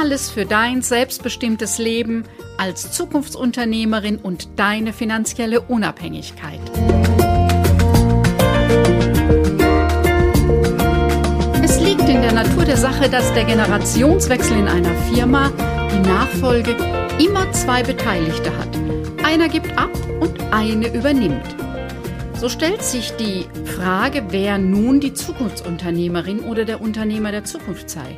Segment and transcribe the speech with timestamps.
[0.00, 2.22] Alles für dein selbstbestimmtes Leben
[2.56, 6.60] als Zukunftsunternehmerin und deine finanzielle Unabhängigkeit.
[11.64, 15.50] Es liegt in der Natur der Sache, dass der Generationswechsel in einer Firma,
[15.92, 16.76] die Nachfolge,
[17.18, 18.68] immer zwei Beteiligte hat.
[19.24, 21.56] Einer gibt ab und eine übernimmt.
[22.36, 28.16] So stellt sich die Frage, wer nun die Zukunftsunternehmerin oder der Unternehmer der Zukunft sei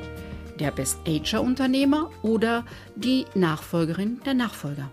[0.60, 4.90] der Best-Ager-Unternehmer oder die Nachfolgerin der Nachfolger.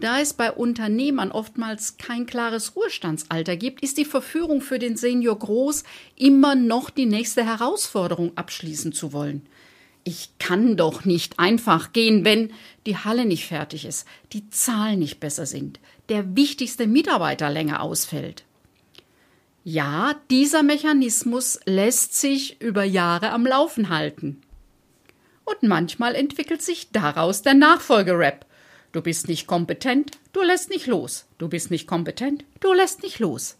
[0.00, 5.38] Da es bei Unternehmern oftmals kein klares Ruhestandsalter gibt, ist die Verführung für den Senior
[5.38, 5.84] groß,
[6.16, 9.46] immer noch die nächste Herausforderung abschließen zu wollen.
[10.04, 12.52] Ich kann doch nicht einfach gehen, wenn
[12.86, 18.42] die Halle nicht fertig ist, die Zahlen nicht besser sind, der wichtigste Mitarbeiter länger ausfällt.
[19.62, 24.42] Ja, dieser Mechanismus lässt sich über Jahre am Laufen halten.
[25.44, 28.46] Und manchmal entwickelt sich daraus der Nachfolgerap.
[28.92, 31.26] Du bist nicht kompetent, du lässt nicht los.
[31.38, 33.56] Du bist nicht kompetent, du lässt nicht los.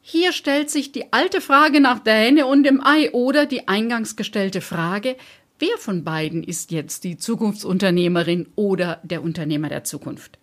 [0.00, 4.16] Hier stellt sich die alte Frage nach der Henne und dem Ei oder die eingangs
[4.16, 5.16] gestellte Frage,
[5.58, 10.38] wer von beiden ist jetzt die Zukunftsunternehmerin oder der Unternehmer der Zukunft?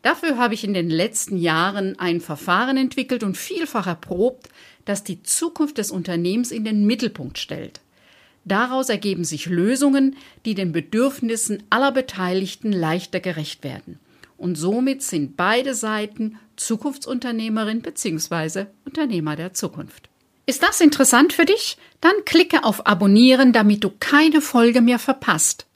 [0.00, 4.48] Dafür habe ich in den letzten Jahren ein Verfahren entwickelt und vielfach erprobt,
[4.84, 7.80] das die Zukunft des Unternehmens in den Mittelpunkt stellt.
[8.46, 13.98] Daraus ergeben sich Lösungen, die den Bedürfnissen aller Beteiligten leichter gerecht werden.
[14.38, 18.66] Und somit sind beide Seiten Zukunftsunternehmerin bzw.
[18.84, 20.08] Unternehmer der Zukunft.
[20.46, 21.76] Ist das interessant für dich?
[22.00, 25.66] Dann klicke auf Abonnieren, damit du keine Folge mehr verpasst.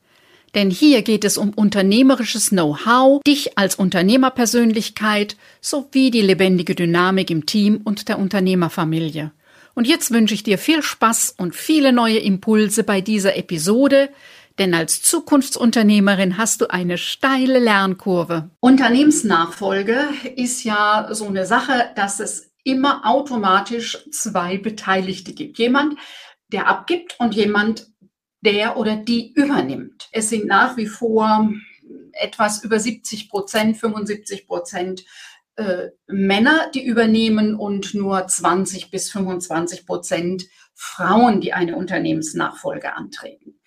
[0.55, 7.47] Denn hier geht es um unternehmerisches Know-how, dich als Unternehmerpersönlichkeit sowie die lebendige Dynamik im
[7.47, 9.33] Team und der Unternehmerfamilie.
[9.75, 14.11] Und jetzt wünsche ich dir viel Spaß und viele neue Impulse bei dieser Episode,
[14.59, 18.51] denn als Zukunftsunternehmerin hast du eine steile Lernkurve.
[18.61, 25.59] Unternehmensnachfolge ist ja so eine Sache, dass es immer automatisch zwei Beteiligte gibt.
[25.59, 25.95] Jemand,
[26.53, 27.87] der abgibt und jemand,
[28.43, 30.09] der oder die übernimmt.
[30.13, 31.51] Es sind nach wie vor
[32.13, 35.05] etwas über 70 Prozent, 75 Prozent
[35.61, 40.45] äh, Männer, die übernehmen und nur 20 bis 25 Prozent
[40.75, 43.61] Frauen, die eine Unternehmensnachfolge antreten.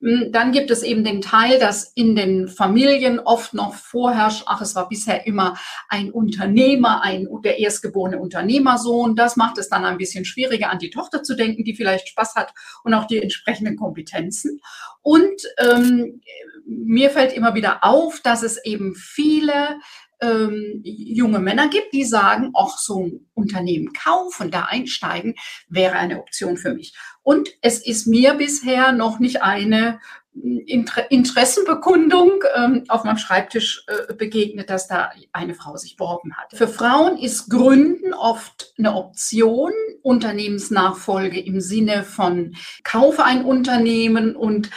[0.00, 4.60] Hm, dann gibt es eben den Teil, dass in den Familien oft noch vorherrscht, ach,
[4.60, 9.16] es war bisher immer ein Unternehmer, ein, der erstgeborene Unternehmersohn.
[9.16, 12.34] Das macht es dann ein bisschen schwieriger, an die Tochter zu denken, die vielleicht Spaß
[12.34, 12.52] hat
[12.84, 14.60] und auch die entsprechenden Kompetenzen.
[15.00, 16.20] Und ähm,
[16.66, 19.78] mir fällt immer wieder auf, dass es eben viele
[20.20, 25.34] ähm, junge Männer gibt, die sagen, ach, so ein Unternehmen kaufen, da einsteigen,
[25.68, 26.96] wäre eine Option für mich.
[27.22, 30.00] Und es ist mir bisher noch nicht eine
[30.32, 36.36] hm, Inter Interessenbekundung ähm, auf meinem Schreibtisch äh, begegnet, dass da eine Frau sich beworben
[36.36, 36.52] hat.
[36.52, 44.70] Für Frauen ist Gründen oft eine Option, Unternehmensnachfolge im Sinne von kaufe ein Unternehmen und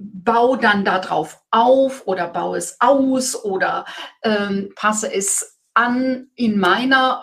[0.00, 3.84] bau dann darauf auf oder baue es aus oder
[4.22, 7.22] ähm, passe es an in meiner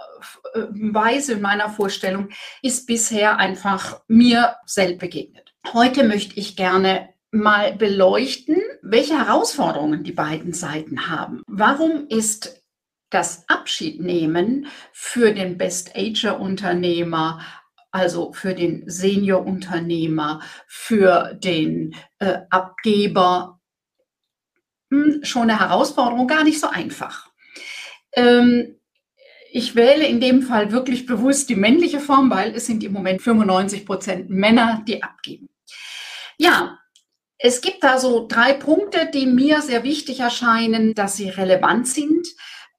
[0.54, 2.30] äh, Weise, in meiner Vorstellung,
[2.62, 5.54] ist bisher einfach mir selbst begegnet.
[5.74, 11.44] Heute möchte ich gerne mal beleuchten, welche Herausforderungen die beiden Seiten haben.
[11.48, 12.62] Warum ist
[13.10, 17.42] das Abschiednehmen für den Best-Ager-Unternehmer
[17.96, 23.62] also für den Seniorunternehmer, für den äh, Abgeber,
[24.92, 27.32] hm, schon eine Herausforderung, gar nicht so einfach.
[28.12, 28.82] Ähm,
[29.50, 33.22] ich wähle in dem Fall wirklich bewusst die männliche Form, weil es sind im Moment
[33.22, 35.48] 95 Prozent Männer, die abgeben.
[36.38, 36.78] Ja,
[37.38, 42.28] es gibt da so drei Punkte, die mir sehr wichtig erscheinen, dass sie relevant sind.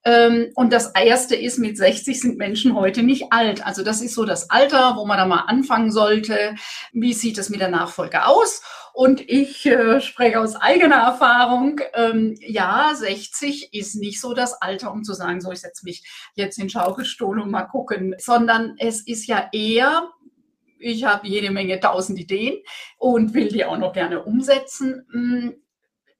[0.06, 3.66] Ähm, und das erste ist, mit 60 sind Menschen heute nicht alt.
[3.66, 6.54] Also das ist so das Alter, wo man da mal anfangen sollte.
[6.92, 8.62] Wie sieht es mit der Nachfolge aus?
[8.94, 11.80] Und ich äh, spreche aus eigener Erfahrung.
[11.92, 16.04] Ähm, ja, 60 ist nicht so das Alter, um zu sagen, so ich setze mich
[16.36, 20.08] jetzt in Schaukelstuhl und mal gucken, sondern es ist ja eher
[20.78, 22.58] ich habe jede Menge tausend Ideen
[22.98, 25.64] und will die auch noch gerne umsetzen.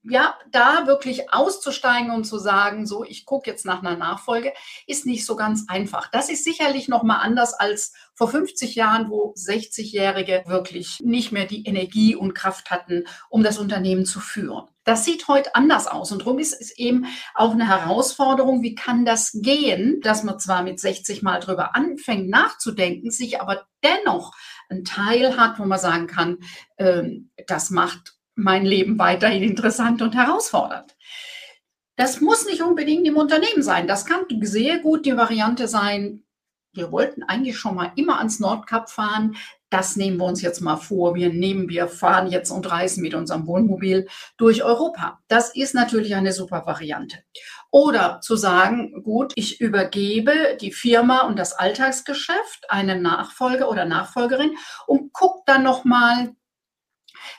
[0.09, 4.53] Ja, da wirklich auszusteigen und zu sagen, so, ich gucke jetzt nach einer Nachfolge,
[4.85, 6.07] ist nicht so ganz einfach.
[6.09, 11.45] Das ist sicherlich noch mal anders als vor 50 Jahren, wo 60-Jährige wirklich nicht mehr
[11.45, 14.67] die Energie und Kraft hatten, um das Unternehmen zu führen.
[14.85, 19.03] Das sieht heute anders aus und darum ist es eben auch eine Herausforderung, wie kann
[19.03, 24.33] das gehen, dass man zwar mit 60 mal drüber anfängt nachzudenken, sich aber dennoch
[24.69, 26.37] einen Teil hat, wo man sagen kann,
[26.77, 30.95] ähm, das macht mein Leben weiterhin interessant und herausfordernd.
[31.97, 33.87] Das muss nicht unbedingt im Unternehmen sein.
[33.87, 36.23] Das kann sehr gut die Variante sein.
[36.71, 39.35] Wir wollten eigentlich schon mal immer ans Nordkap fahren.
[39.71, 41.15] Das nehmen wir uns jetzt mal vor.
[41.15, 44.07] Wir nehmen, wir fahren jetzt und reisen mit unserem Wohnmobil
[44.37, 45.19] durch Europa.
[45.27, 47.17] Das ist natürlich eine super Variante.
[47.71, 54.55] Oder zu sagen, gut, ich übergebe die Firma und das Alltagsgeschäft einen Nachfolger oder Nachfolgerin
[54.85, 56.35] und guck dann noch mal,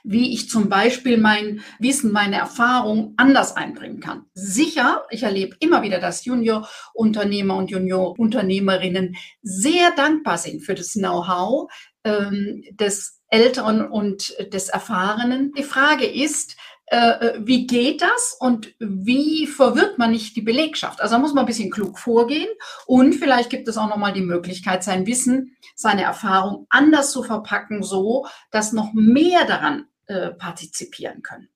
[0.05, 4.25] wie ich zum Beispiel mein Wissen, meine Erfahrung anders einbringen kann.
[4.35, 11.71] Sicher, ich erlebe immer wieder, dass Junior-Unternehmer und Junior-Unternehmerinnen sehr dankbar sind für das Know-how
[12.05, 15.53] ähm, des Älteren und des Erfahrenen.
[15.53, 16.57] Die Frage ist,
[16.91, 21.01] äh, wie geht das und wie verwirrt man nicht die Belegschaft?
[21.01, 22.49] Also da muss man ein bisschen klug vorgehen
[22.87, 27.83] und vielleicht gibt es auch nochmal die Möglichkeit, sein Wissen, seine Erfahrung anders zu verpacken,
[27.83, 31.49] so dass noch mehr daran äh, partizipieren können.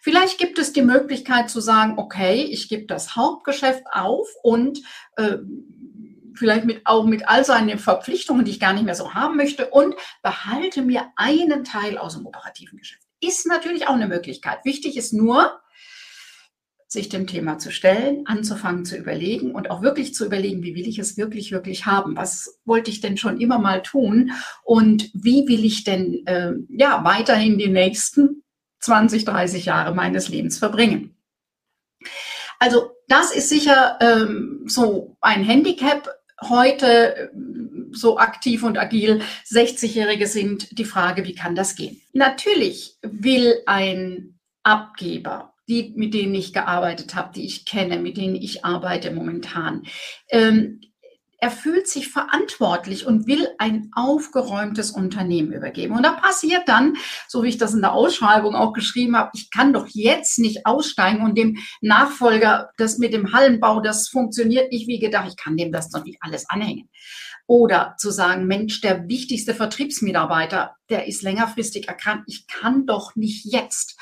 [0.00, 4.80] Vielleicht gibt es die Möglichkeit zu sagen, okay, ich gebe das Hauptgeschäft auf und
[5.16, 5.38] äh,
[6.34, 9.70] vielleicht mit, auch mit all seinen Verpflichtungen, die ich gar nicht mehr so haben möchte
[9.70, 13.05] und behalte mir einen Teil aus dem operativen Geschäft.
[13.20, 14.58] Ist natürlich auch eine Möglichkeit.
[14.64, 15.60] Wichtig ist nur,
[16.88, 20.86] sich dem Thema zu stellen, anzufangen zu überlegen und auch wirklich zu überlegen, wie will
[20.86, 22.16] ich es wirklich, wirklich haben?
[22.16, 24.32] Was wollte ich denn schon immer mal tun?
[24.62, 28.44] Und wie will ich denn äh, ja weiterhin die nächsten
[28.80, 31.16] 20, 30 Jahre meines Lebens verbringen?
[32.58, 36.08] Also das ist sicher ähm, so ein Handicap
[36.42, 37.30] heute
[37.92, 42.00] so aktiv und agil 60-Jährige sind, die Frage, wie kann das gehen?
[42.12, 48.36] Natürlich will ein Abgeber, die, mit denen ich gearbeitet habe, die ich kenne, mit denen
[48.36, 49.84] ich arbeite momentan,
[50.30, 50.80] ähm,
[51.38, 55.94] er fühlt sich verantwortlich und will ein aufgeräumtes Unternehmen übergeben.
[55.94, 56.96] Und da passiert dann,
[57.28, 60.64] so wie ich das in der Ausschreibung auch geschrieben habe, ich kann doch jetzt nicht
[60.64, 65.56] aussteigen und dem Nachfolger, das mit dem Hallenbau, das funktioniert nicht wie gedacht, ich kann
[65.56, 66.88] dem das doch nicht alles anhängen.
[67.46, 73.44] Oder zu sagen, Mensch, der wichtigste Vertriebsmitarbeiter, der ist längerfristig erkrankt, ich kann doch nicht
[73.44, 73.96] jetzt.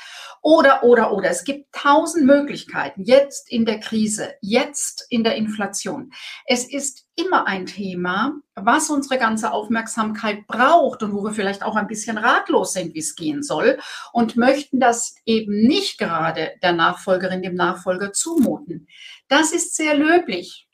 [0.47, 1.31] Oder, oder, oder.
[1.31, 3.01] Es gibt tausend Möglichkeiten.
[3.03, 6.11] Jetzt in der Krise, jetzt in der Inflation.
[6.45, 11.75] Es ist immer ein Thema, was unsere ganze Aufmerksamkeit braucht und wo wir vielleicht auch
[11.75, 13.79] ein bisschen ratlos sind, wie es gehen soll
[14.13, 18.87] und möchten das eben nicht gerade der Nachfolgerin, dem Nachfolger zumuten.
[19.27, 20.64] Das ist sehr löblich.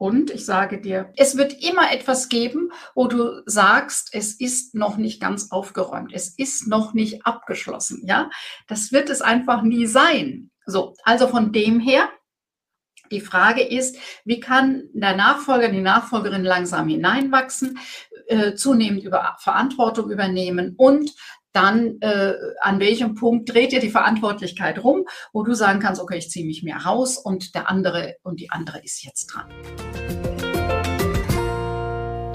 [0.00, 4.96] Und ich sage dir, es wird immer etwas geben, wo du sagst, es ist noch
[4.96, 8.04] nicht ganz aufgeräumt, es ist noch nicht abgeschlossen.
[8.06, 8.30] Ja,
[8.66, 10.50] das wird es einfach nie sein.
[10.64, 12.08] So, also von dem her,
[13.10, 17.78] die Frage ist, wie kann der Nachfolger, die Nachfolgerin langsam hineinwachsen,
[18.28, 21.10] äh, zunehmend über Verantwortung übernehmen und
[21.52, 26.16] dann äh, an welchem Punkt dreht ihr die Verantwortlichkeit rum, wo du sagen kannst, okay,
[26.16, 29.50] ich ziehe mich mehr raus und der andere und die andere ist jetzt dran.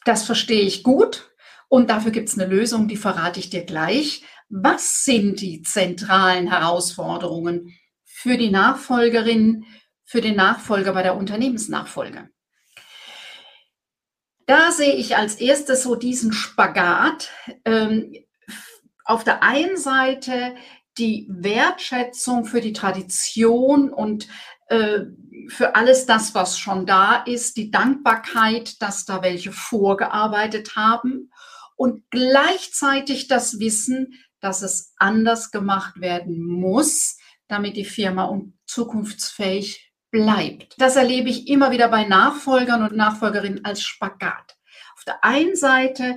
[0.05, 1.31] Das verstehe ich gut
[1.69, 4.25] und dafür gibt es eine Lösung, die verrate ich dir gleich.
[4.51, 9.65] Was sind die zentralen Herausforderungen für die Nachfolgerin,
[10.05, 12.29] für den Nachfolger bei der Unternehmensnachfolge?
[14.47, 17.31] Da sehe ich als erstes so diesen Spagat.
[17.65, 18.13] Ähm,
[19.05, 20.57] auf der einen Seite
[20.99, 24.27] die Wertschätzung für die Tradition und
[24.67, 25.03] äh,
[25.47, 31.31] für alles das, was schon da ist, die Dankbarkeit, dass da welche vorgearbeitet haben
[31.77, 37.19] und gleichzeitig das Wissen, dass es anders gemacht werden muss,
[37.49, 40.75] damit die Firma zukunftsfähig bleibt.
[40.79, 44.57] Das erlebe ich immer wieder bei Nachfolgern und Nachfolgerinnen als Spagat.
[44.97, 46.17] Auf der einen Seite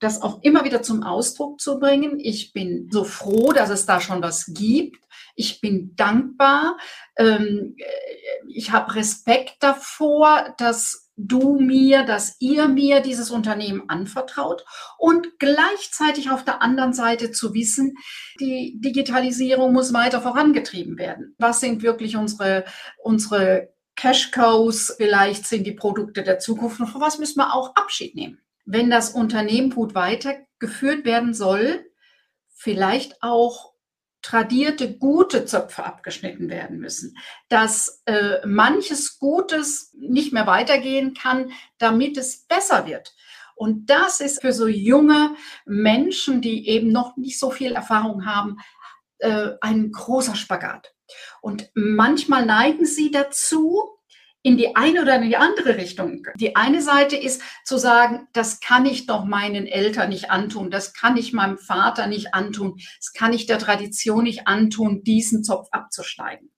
[0.00, 2.18] das auch immer wieder zum Ausdruck zu bringen.
[2.18, 5.04] Ich bin so froh, dass es da schon was gibt.
[5.36, 6.78] Ich bin dankbar.
[7.16, 7.76] Ähm,
[8.48, 14.64] ich habe Respekt davor, dass du mir, dass ihr mir dieses Unternehmen anvertraut
[14.98, 17.94] und gleichzeitig auf der anderen Seite zu wissen,
[18.40, 21.34] die Digitalisierung muss weiter vorangetrieben werden.
[21.38, 22.64] Was sind wirklich unsere,
[23.02, 24.94] unsere Cash Cows?
[24.96, 28.38] Vielleicht sind die Produkte der Zukunft von was müssen wir auch Abschied nehmen?
[28.70, 31.86] wenn das Unternehmen gut weitergeführt werden soll,
[32.54, 33.69] vielleicht auch
[34.22, 37.16] tradierte gute Zöpfe abgeschnitten werden müssen,
[37.48, 43.14] dass äh, manches Gutes nicht mehr weitergehen kann, damit es besser wird.
[43.56, 45.34] Und das ist für so junge
[45.66, 48.56] Menschen, die eben noch nicht so viel Erfahrung haben,
[49.18, 50.94] äh, ein großer Spagat.
[51.40, 53.99] Und manchmal neigen sie dazu,
[54.42, 56.26] in die eine oder in die andere Richtung.
[56.36, 60.94] Die eine Seite ist zu sagen, das kann ich doch meinen Eltern nicht antun, das
[60.94, 65.68] kann ich meinem Vater nicht antun, das kann ich der Tradition nicht antun, diesen Zopf
[65.72, 66.50] abzuschneiden.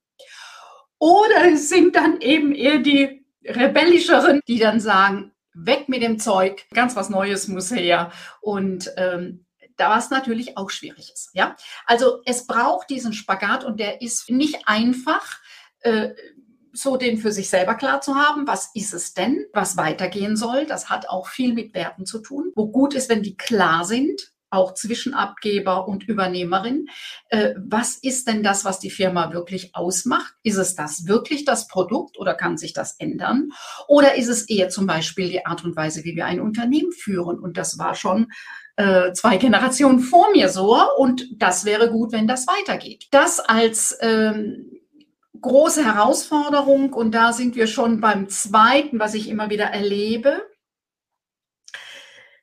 [0.99, 6.65] Oder es sind dann eben eher die rebellischeren, die dann sagen, weg mit dem Zeug,
[6.73, 8.13] ganz was Neues muss her.
[8.41, 9.45] Und ähm,
[9.77, 11.31] da was natürlich auch schwierig ist.
[11.35, 15.41] Ja, also es braucht diesen Spagat und der ist nicht einfach.
[15.81, 16.11] Äh,
[16.73, 20.67] so den für sich selber klar zu haben, was ist es denn, was weitergehen soll.
[20.67, 22.53] Das hat auch viel mit Werten zu tun.
[22.55, 26.89] Wo gut ist, wenn die klar sind, auch zwischen Abgeber und Übernehmerin.
[27.31, 30.35] Äh, was ist denn das, was die Firma wirklich ausmacht?
[30.43, 33.51] Ist es das wirklich das Produkt oder kann sich das ändern?
[33.89, 37.39] Oder ist es eher zum Beispiel die Art und Weise, wie wir ein Unternehmen führen?
[37.39, 38.31] Und das war schon
[38.77, 40.79] äh, zwei Generationen vor mir so.
[40.99, 43.07] Und das wäre gut, wenn das weitergeht.
[43.11, 44.72] Das als ähm,
[45.43, 50.49] große Herausforderung und da sind wir schon beim zweiten, was ich immer wieder erlebe.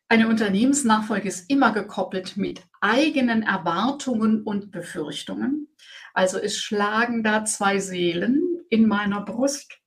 [0.08, 5.68] Eine Unternehmensnachfolge ist immer gekoppelt mit eigenen Erwartungen und Befürchtungen.
[6.14, 9.80] Also es schlagen da zwei Seelen in meiner Brust.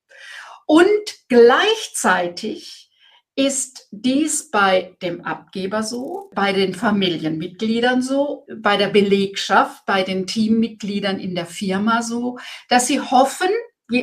[0.66, 2.91] Und gleichzeitig
[3.34, 10.26] ist dies bei dem Abgeber so, bei den Familienmitgliedern so, bei der Belegschaft, bei den
[10.26, 13.48] Teammitgliedern in der Firma so, dass sie hoffen,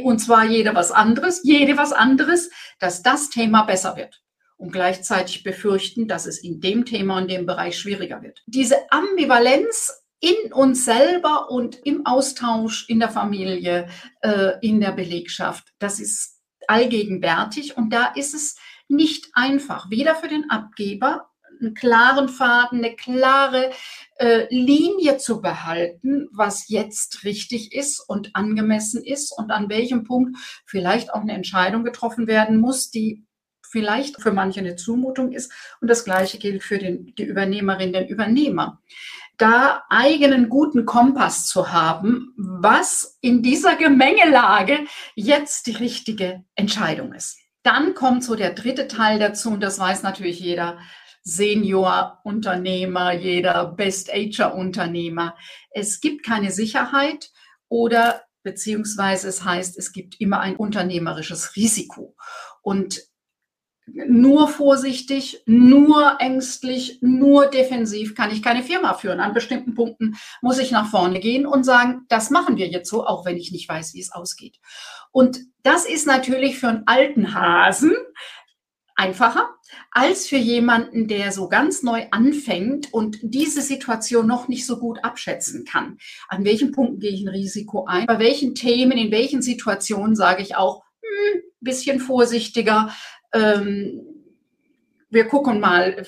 [0.03, 4.21] und zwar jeder was anderes, jede was anderes, dass das Thema besser wird
[4.57, 8.41] und gleichzeitig befürchten, dass es in dem Thema und dem Bereich schwieriger wird.
[8.45, 13.87] Diese Ambivalenz in uns selber und im Austausch in der Familie,
[14.21, 18.57] äh, in der Belegschaft, das ist allgegenwärtig und da ist es
[18.89, 21.29] nicht einfach, weder für den Abgeber
[21.61, 23.71] einen klaren Faden, eine klare
[24.17, 30.37] äh, Linie zu behalten, was jetzt richtig ist und angemessen ist und an welchem Punkt
[30.65, 33.25] vielleicht auch eine Entscheidung getroffen werden muss, die
[33.69, 35.51] vielleicht für manche eine Zumutung ist.
[35.79, 38.81] Und das Gleiche gilt für den, die Übernehmerin, den Übernehmer.
[39.37, 44.79] Da eigenen guten Kompass zu haben, was in dieser Gemengelage
[45.15, 47.37] jetzt die richtige Entscheidung ist.
[47.63, 50.79] Dann kommt so der dritte Teil dazu und das weiß natürlich jeder
[51.23, 55.35] Senior-Unternehmer, jeder Best-Ager-Unternehmer.
[55.71, 57.29] Es gibt keine Sicherheit
[57.67, 62.15] oder beziehungsweise es heißt, es gibt immer ein unternehmerisches Risiko.
[62.61, 63.01] Und
[63.93, 69.19] nur vorsichtig, nur ängstlich, nur defensiv kann ich keine Firma führen.
[69.19, 73.05] An bestimmten Punkten muss ich nach vorne gehen und sagen, das machen wir jetzt so,
[73.05, 74.57] auch wenn ich nicht weiß, wie es ausgeht.
[75.11, 77.93] Und das ist natürlich für einen alten Hasen
[78.95, 79.49] einfacher
[79.91, 85.03] als für jemanden, der so ganz neu anfängt und diese Situation noch nicht so gut
[85.03, 85.97] abschätzen kann.
[86.27, 88.05] An welchen Punkten gehe ich ein Risiko ein?
[88.07, 92.93] Bei welchen Themen, in welchen Situationen sage ich auch, hm, bisschen vorsichtiger,
[93.33, 94.01] ähm,
[95.09, 96.05] wir gucken mal,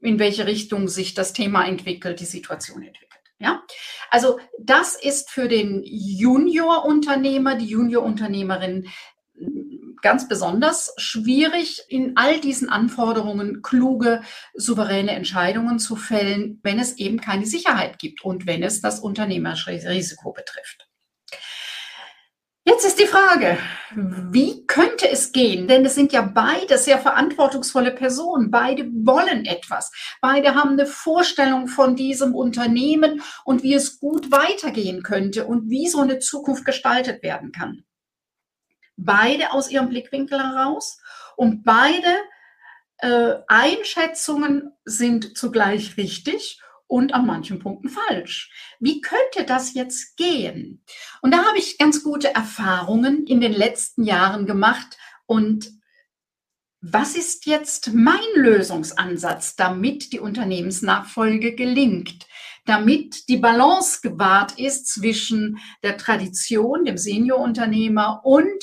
[0.00, 3.08] in welche Richtung sich das Thema entwickelt, die Situation entwickelt.
[3.38, 3.62] Ja,
[4.10, 8.88] also das ist für den Junior-Unternehmer, die Junior-Unternehmerin
[10.00, 14.22] ganz besonders schwierig, in all diesen Anforderungen kluge,
[14.54, 20.32] souveräne Entscheidungen zu fällen, wenn es eben keine Sicherheit gibt und wenn es das Unternehmerrisiko
[20.32, 20.88] betrifft.
[22.64, 23.58] Jetzt ist die Frage,
[23.96, 25.66] wie könnte es gehen?
[25.66, 28.52] Denn es sind ja beide sehr verantwortungsvolle Personen.
[28.52, 29.90] Beide wollen etwas.
[30.20, 35.88] Beide haben eine Vorstellung von diesem Unternehmen und wie es gut weitergehen könnte und wie
[35.88, 37.82] so eine Zukunft gestaltet werden kann.
[38.96, 41.00] Beide aus ihrem Blickwinkel heraus
[41.36, 42.14] und beide
[42.98, 46.60] äh, Einschätzungen sind zugleich richtig
[46.92, 48.50] und an manchen Punkten falsch.
[48.78, 50.84] Wie könnte das jetzt gehen?
[51.22, 54.98] Und da habe ich ganz gute Erfahrungen in den letzten Jahren gemacht.
[55.24, 55.70] Und
[56.82, 62.26] was ist jetzt mein Lösungsansatz, damit die Unternehmensnachfolge gelingt?
[62.64, 68.62] damit die Balance gewahrt ist zwischen der Tradition, dem Seniorunternehmer und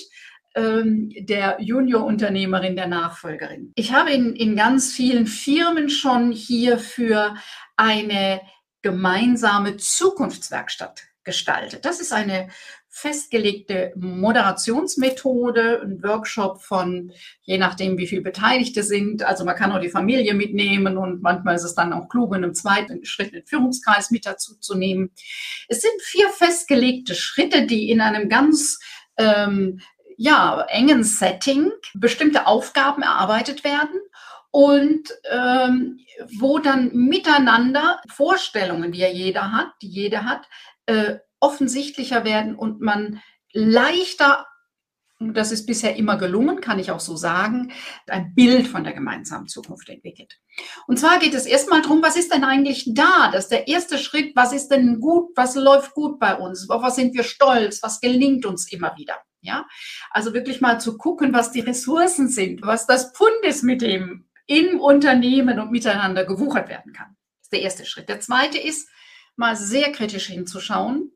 [0.55, 3.71] ähm, der Juniorunternehmerin, der Nachfolgerin.
[3.75, 7.36] Ich habe in, in ganz vielen Firmen schon hier für
[7.79, 8.41] eine
[8.81, 11.86] gemeinsame Zukunftswerkstatt gestaltet.
[11.86, 12.50] Das ist eine
[12.88, 19.24] festgelegte Moderationsmethode, ein Workshop von, je nachdem, wie viele Beteiligte sind.
[19.24, 22.43] Also man kann auch die Familie mitnehmen und manchmal ist es dann auch klug, in
[22.43, 25.12] einem zweiten Schritt den Führungskreis mit dazu zu nehmen.
[25.67, 28.79] Es sind vier festgelegte Schritte, die in einem ganz
[29.17, 29.79] ähm,
[30.17, 34.01] ja, engen Setting bestimmte Aufgaben erarbeitet werden
[34.51, 36.00] und ähm,
[36.38, 40.48] wo dann miteinander Vorstellungen, die ja jeder hat, die jeder hat,
[40.86, 43.22] äh, offensichtlicher werden und man
[43.53, 44.46] leichter,
[45.20, 47.74] das ist bisher immer gelungen, kann ich auch so sagen,
[48.08, 50.39] ein Bild von der gemeinsamen Zukunft entwickelt.
[50.88, 53.29] Und zwar geht es erstmal darum, was ist denn eigentlich da?
[53.32, 56.82] Das ist der erste Schritt, was ist denn gut, was läuft gut bei uns, auf
[56.82, 59.15] was sind wir stolz, was gelingt uns immer wieder.
[59.41, 59.65] Ja,
[60.12, 64.28] also wirklich mal zu gucken, was die Ressourcen sind, was das Pfund ist, mit dem
[64.50, 67.15] im Unternehmen und miteinander gewuchert werden kann.
[67.38, 68.10] Das ist der erste Schritt.
[68.10, 68.89] Der zweite ist,
[69.36, 71.12] mal sehr kritisch hinzuschauen,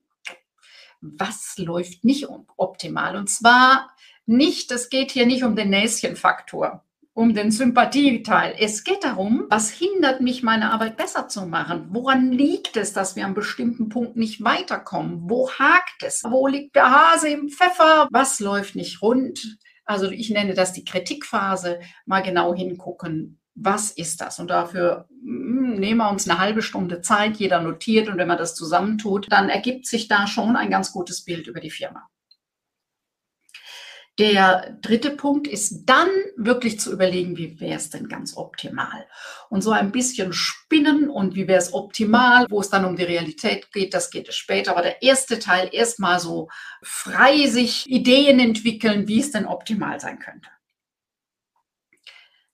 [1.01, 3.17] was läuft nicht optimal.
[3.17, 3.91] Und zwar
[4.25, 8.55] nicht, es geht hier nicht um den Näschenfaktor, um den Sympathieteil.
[8.57, 11.87] Es geht darum, was hindert mich, meine Arbeit besser zu machen?
[11.89, 15.29] Woran liegt es, dass wir an bestimmten Punkten nicht weiterkommen?
[15.29, 16.23] Wo hakt es?
[16.23, 18.07] Wo liegt der Hase im Pfeffer?
[18.11, 19.57] Was läuft nicht rund?
[19.85, 24.39] Also ich nenne das die Kritikphase, mal genau hingucken, was ist das?
[24.39, 28.37] Und dafür hm, nehmen wir uns eine halbe Stunde Zeit, jeder notiert und wenn man
[28.37, 32.09] das zusammentut, dann ergibt sich da schon ein ganz gutes Bild über die Firma.
[34.19, 39.07] Der dritte Punkt ist dann wirklich zu überlegen, wie wäre es denn ganz optimal?
[39.49, 43.03] Und so ein bisschen spinnen und wie wäre es optimal, wo es dann um die
[43.03, 44.71] Realität geht, das geht es später.
[44.71, 46.49] Aber der erste Teil erstmal so
[46.83, 50.49] frei sich Ideen entwickeln, wie es denn optimal sein könnte.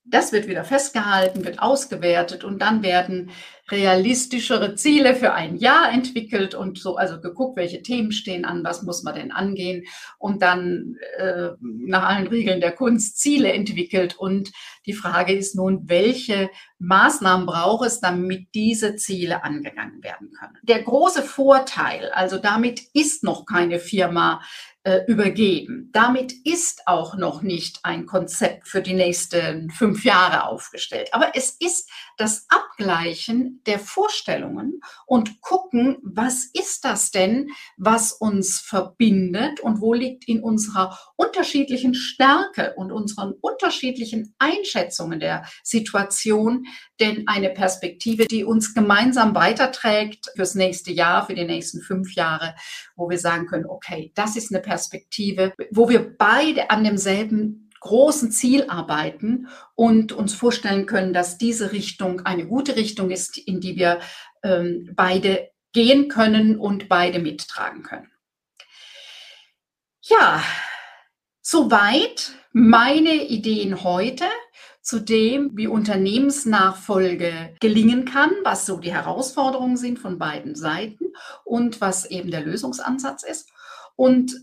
[0.09, 3.31] Das wird wieder festgehalten, wird ausgewertet und dann werden
[3.71, 8.83] realistischere Ziele für ein Jahr entwickelt und so, also geguckt, welche Themen stehen an, was
[8.83, 9.85] muss man denn angehen
[10.17, 14.17] und dann äh, nach allen Regeln der Kunst Ziele entwickelt.
[14.17, 14.51] Und
[14.85, 20.57] die Frage ist nun, welche Maßnahmen braucht es, damit diese Ziele angegangen werden können?
[20.63, 24.41] Der große Vorteil, also damit ist noch keine Firma
[24.83, 25.89] äh, übergeben.
[25.91, 31.09] Damit ist auch noch nicht ein Konzept für die nächsten fünf Jahre aufgestellt.
[31.13, 38.59] Aber es ist das Abgleichen der Vorstellungen und gucken, was ist das denn, was uns
[38.59, 46.65] verbindet und wo liegt in unserer unterschiedlichen Stärke und unseren unterschiedlichen Einschätzungen der Situation
[46.99, 52.55] denn eine Perspektive, die uns gemeinsam weiterträgt fürs nächste Jahr, für die nächsten fünf Jahre,
[52.95, 58.31] wo wir sagen können, okay, das ist eine Perspektive, wo wir beide an demselben großen
[58.31, 63.77] Ziel arbeiten und uns vorstellen können, dass diese Richtung eine gute Richtung ist, in die
[63.77, 63.99] wir
[64.43, 68.11] ähm, beide gehen können und beide mittragen können.
[70.01, 70.43] Ja,
[71.41, 74.25] soweit meine Ideen heute
[74.89, 81.13] zu dem, wie Unternehmensnachfolge gelingen kann, was so die Herausforderungen sind von beiden Seiten
[81.45, 83.51] und was eben der Lösungsansatz ist.
[83.95, 84.35] Und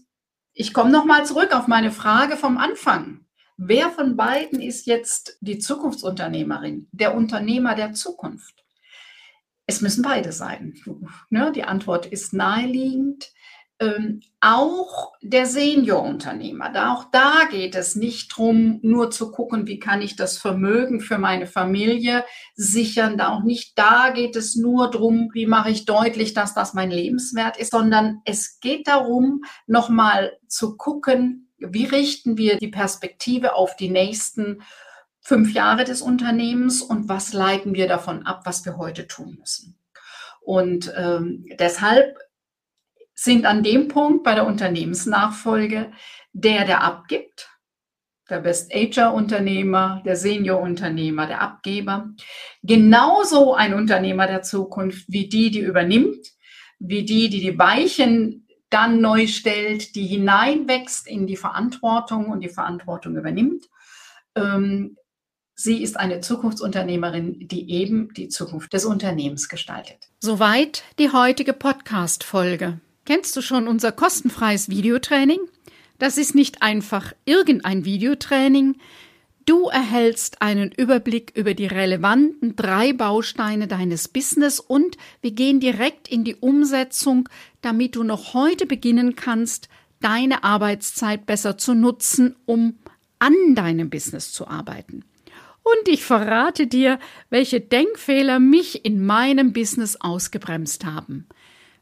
[0.53, 3.27] ich komme nochmal zurück auf meine Frage vom Anfang.
[3.57, 8.65] Wer von beiden ist jetzt die Zukunftsunternehmerin, der Unternehmer der Zukunft?
[9.67, 10.75] Es müssen beide sein.
[11.29, 11.51] Ne?
[11.51, 13.33] Die Antwort ist naheliegend
[13.79, 16.71] ähm, auch der Seniorunternehmer.
[16.71, 21.01] Da, auch da geht es nicht darum, nur zu gucken, wie kann ich das Vermögen
[21.01, 23.19] für meine Familie sichern.
[23.19, 26.91] Da auch nicht da geht es nur darum, wie mache ich deutlich, dass das mein
[26.91, 33.77] Lebenswert ist, sondern es geht darum, nochmal zu gucken, wie richten wir die Perspektive auf
[33.77, 34.63] die nächsten
[35.21, 39.79] fünf Jahre des Unternehmens und was leiten wir davon ab, was wir heute tun müssen.
[40.41, 42.17] Und ähm, deshalb
[43.17, 45.91] sind an dem Punkt bei der Unternehmensnachfolge
[46.33, 47.49] der, der abgibt,
[48.29, 52.11] der Best Ager Unternehmer, der Senior Unternehmer, der Abgeber,
[52.63, 56.27] genauso ein Unternehmer der Zukunft wie die, die übernimmt,
[56.79, 62.49] wie die, die die Weichen dann neu stellt, die hineinwächst in die Verantwortung und die
[62.49, 63.65] Verantwortung übernimmt.
[64.35, 64.97] Ähm,
[65.59, 70.11] Sie ist eine Zukunftsunternehmerin, die eben die Zukunft des Unternehmens gestaltet.
[70.21, 72.79] Soweit die heutige Podcast-Folge.
[73.07, 75.39] Kennst du schon unser kostenfreies Videotraining?
[76.01, 78.79] Das ist nicht einfach irgendein Videotraining.
[79.47, 86.09] Du erhältst einen Überblick über die relevanten drei Bausteine deines Business und wir gehen direkt
[86.09, 87.29] in die Umsetzung,
[87.63, 89.69] damit du noch heute beginnen kannst,
[90.01, 92.75] deine Arbeitszeit besser zu nutzen, um
[93.21, 95.05] an deinem Business zu arbeiten.
[95.63, 96.99] Und ich verrate dir,
[97.31, 101.29] welche Denkfehler mich in meinem Business ausgebremst haben.